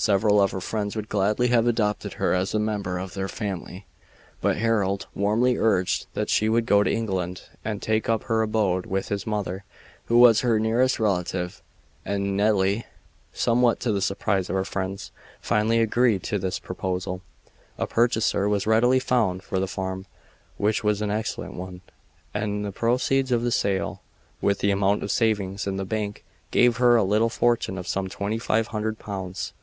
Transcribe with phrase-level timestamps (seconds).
[0.00, 3.84] Several of her friends would gladly have adopted her as a member of their family,
[4.40, 8.86] but Harold warmly urged that she should go to England and take up her abode
[8.86, 9.64] with his mother,
[10.04, 11.60] who was her nearest relative,
[12.04, 12.86] and Nelly,
[13.32, 15.10] somewhat to the surprise of her friends,
[15.40, 17.20] finally agreed to this proposal.
[17.76, 20.06] A purchaser was readily found for the farm,
[20.58, 21.80] which was an excellent one,
[22.32, 24.00] and the proceeds of the sale,
[24.40, 28.06] with the amount of savings in the bank, gave her a little fortune of some
[28.08, 29.54] twenty five hundred pounds.